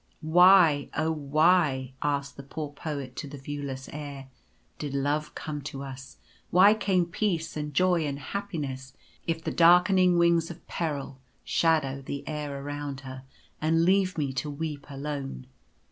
"Why, 0.39 0.89
oh 0.95 1.11
why," 1.11 1.93
asked 2.01 2.35
the 2.35 2.41
poor 2.41 2.71
Poet 2.73 3.15
to 3.17 3.27
the 3.27 3.37
view 3.37 3.61
less 3.61 3.87
air, 3.93 4.29
<c 4.31 4.31
did 4.79 4.93
love 4.95 5.35
come 5.35 5.61
to 5.69 5.83
us? 5.83 6.17
Why 6.49 6.73
came 6.73 7.05
peace 7.05 7.55
and 7.55 7.71
joy 7.71 8.07
and 8.07 8.17
happiness, 8.17 8.93
if 9.27 9.43
the 9.43 9.51
darkening 9.51 10.17
wings 10.17 10.49
of 10.49 10.67
peril 10.67 11.19
shadow 11.43 12.01
the 12.01 12.27
air 12.27 12.63
around 12.63 13.01
her, 13.01 13.21
and 13.61 13.85
leave 13.85 14.17
me 14.17 14.33
to 14.33 14.49
weep 14.49 14.87
alone 14.89 15.45